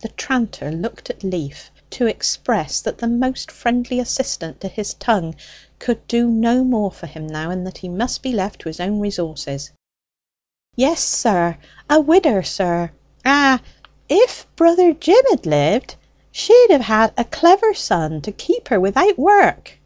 The 0.00 0.08
tranter 0.08 0.72
looked 0.72 1.10
at 1.10 1.22
Leaf 1.22 1.70
to 1.90 2.08
express 2.08 2.80
that 2.80 2.98
the 2.98 3.06
most 3.06 3.52
friendly 3.52 4.00
assistant 4.00 4.60
to 4.60 4.66
his 4.66 4.94
tongue 4.94 5.36
could 5.78 6.04
do 6.08 6.26
no 6.26 6.64
more 6.64 6.90
for 6.90 7.06
him 7.06 7.28
now, 7.28 7.52
and 7.52 7.64
that 7.64 7.78
he 7.78 7.88
must 7.88 8.20
be 8.20 8.32
left 8.32 8.62
to 8.62 8.68
his 8.68 8.80
own 8.80 8.98
resources. 8.98 9.70
"Yes, 10.74 11.04
sir: 11.04 11.56
a 11.88 12.00
widder, 12.00 12.42
sir. 12.42 12.90
Ah, 13.24 13.60
if 14.08 14.44
brother 14.56 14.92
Jim 14.92 15.24
had 15.30 15.46
lived 15.46 15.94
she'd 16.32 16.70
have 16.70 16.80
had 16.80 17.14
a 17.16 17.22
clever 17.22 17.74
son 17.74 18.22
to 18.22 18.32
keep 18.32 18.66
her 18.70 18.80
without 18.80 19.16
work!" 19.16 19.78